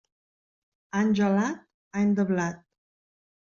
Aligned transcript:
Any 1.01 1.11
gelat, 1.21 1.61
any 2.03 2.19
de 2.23 2.29
blat. 2.33 2.69